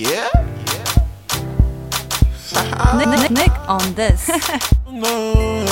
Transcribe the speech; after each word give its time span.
Yeah? 0.00 0.30
Nick, 2.96 3.08
Nick, 3.08 3.30
Nick 3.30 3.52
on 3.68 3.94
this. 3.94 4.30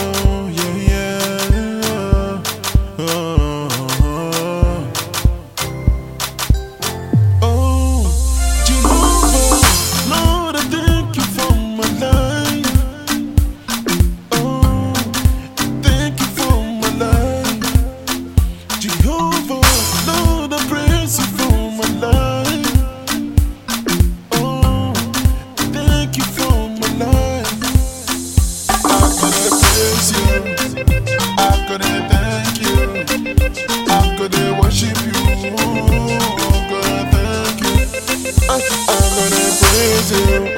with 39.79 40.11
you. 40.11 40.58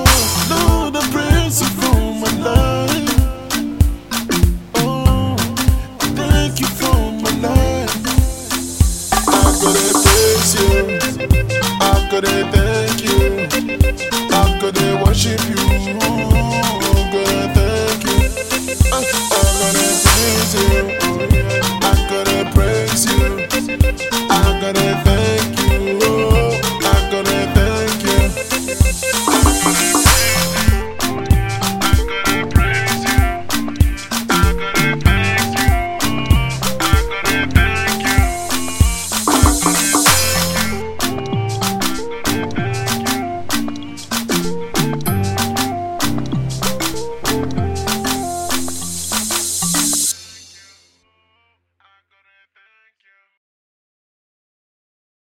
But 9.63 9.90